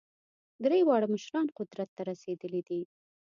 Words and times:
درې 0.63 0.79
واړه 0.87 1.07
مشران 1.13 1.47
قدرت 1.57 1.89
ته 1.95 2.01
رسېدلي 2.09 2.61
دي. 2.67 2.81